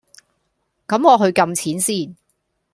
[0.87, 2.15] 咁我去㩒錢先